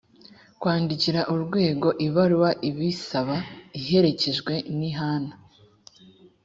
[0.59, 3.37] kwandikira urwego ibaruwa ibisaba
[3.79, 5.33] iherekejwe nihana